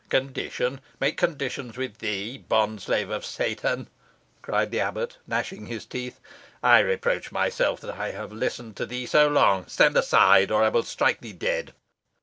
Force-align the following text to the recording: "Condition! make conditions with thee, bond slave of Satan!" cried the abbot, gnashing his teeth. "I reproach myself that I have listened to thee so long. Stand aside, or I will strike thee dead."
"Condition! 0.09 0.81
make 0.99 1.15
conditions 1.15 1.77
with 1.77 1.99
thee, 1.99 2.39
bond 2.39 2.81
slave 2.81 3.11
of 3.11 3.23
Satan!" 3.23 3.87
cried 4.41 4.71
the 4.71 4.79
abbot, 4.79 5.19
gnashing 5.27 5.67
his 5.67 5.85
teeth. 5.85 6.19
"I 6.63 6.79
reproach 6.79 7.31
myself 7.31 7.79
that 7.81 7.99
I 7.99 8.09
have 8.09 8.31
listened 8.33 8.75
to 8.77 8.87
thee 8.87 9.05
so 9.05 9.27
long. 9.27 9.67
Stand 9.67 9.95
aside, 9.95 10.49
or 10.49 10.63
I 10.63 10.69
will 10.69 10.81
strike 10.81 11.21
thee 11.21 11.33
dead." 11.33 11.75